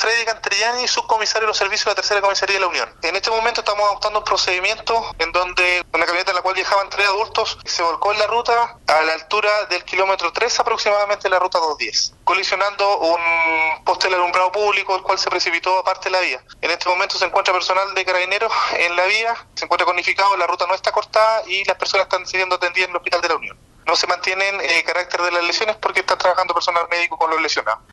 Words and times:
Freddy 0.00 0.24
Cantrellani, 0.24 0.88
subcomisario 0.88 1.42
de 1.42 1.48
los 1.48 1.58
servicios 1.58 1.84
de 1.84 1.90
la 1.90 1.96
tercera 1.96 2.22
comisaría 2.22 2.54
de 2.54 2.60
la 2.60 2.68
Unión. 2.68 2.88
En 3.02 3.16
este 3.16 3.28
momento 3.28 3.60
estamos 3.60 3.86
adoptando 3.86 4.20
un 4.20 4.24
procedimiento 4.24 5.14
en 5.18 5.30
donde 5.30 5.84
una 5.92 6.06
camioneta 6.06 6.30
en 6.30 6.36
la 6.36 6.40
cual 6.40 6.54
viajaban 6.54 6.88
tres 6.88 7.06
adultos 7.06 7.58
se 7.66 7.82
volcó 7.82 8.10
en 8.10 8.18
la 8.18 8.26
ruta 8.26 8.78
a 8.86 9.02
la 9.02 9.12
altura 9.12 9.50
del 9.66 9.84
kilómetro 9.84 10.32
3 10.32 10.60
aproximadamente 10.60 11.24
de 11.24 11.28
la 11.28 11.38
ruta 11.38 11.58
210, 11.58 12.14
colisionando 12.24 12.96
un 12.96 13.84
poste 13.84 14.06
del 14.06 14.14
alumbrado 14.14 14.50
público, 14.50 14.96
el 14.96 15.02
cual 15.02 15.18
se 15.18 15.28
precipitó 15.28 15.78
aparte 15.78 16.08
de 16.08 16.12
la 16.12 16.20
vía. 16.20 16.42
En 16.62 16.70
este 16.70 16.88
momento 16.88 17.18
se 17.18 17.26
encuentra 17.26 17.52
personal 17.52 17.92
de 17.94 18.02
carabineros 18.02 18.50
en 18.78 18.96
la 18.96 19.04
vía, 19.04 19.36
se 19.54 19.66
encuentra 19.66 19.84
conificado, 19.84 20.34
la 20.38 20.46
ruta 20.46 20.66
no 20.66 20.72
está 20.72 20.92
cortada 20.92 21.42
y 21.46 21.62
las 21.66 21.76
personas 21.76 22.06
están 22.06 22.26
siendo 22.26 22.54
atendidas 22.54 22.86
en 22.86 22.92
el 22.92 22.96
Hospital 22.96 23.20
de 23.20 23.28
la 23.28 23.36
Unión. 23.36 23.58
No 23.84 23.96
se 23.96 24.06
mantienen 24.06 24.60
eh, 24.62 24.82
carácter 24.84 25.20
de 25.20 25.32
las 25.32 25.42
lesiones 25.42 25.76
porque 25.76 26.00
está 26.00 26.16
trabajando 26.16 26.54
personal 26.54 26.86
médico 26.90 27.18
con 27.18 27.28
los 27.28 27.42
lesionados. 27.42 27.82